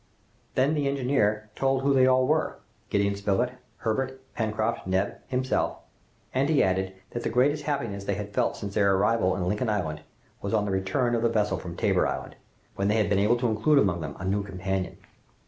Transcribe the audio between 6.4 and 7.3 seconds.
he added, that the